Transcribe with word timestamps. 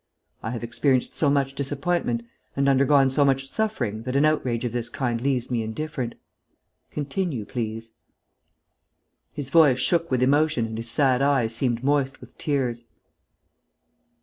I 0.41 0.49
have 0.49 0.63
experienced 0.63 1.13
so 1.13 1.29
much 1.29 1.53
disappointment 1.53 2.23
and 2.55 2.67
undergone 2.67 3.11
so 3.11 3.23
much 3.23 3.47
suffering 3.47 4.01
that 4.01 4.15
an 4.15 4.25
outrage 4.25 4.65
of 4.65 4.71
this 4.71 4.89
kind 4.89 5.21
leaves 5.21 5.51
me 5.51 5.61
indifferent. 5.61 6.15
Continue, 6.89 7.45
please." 7.45 7.91
His 9.31 9.51
voice 9.51 9.77
shook 9.77 10.09
with 10.09 10.23
emotion 10.23 10.65
and 10.65 10.75
his 10.75 10.89
sad 10.89 11.21
eyes 11.21 11.53
seemed 11.53 11.83
moist 11.83 12.19
with 12.19 12.35
tears. 12.39 12.87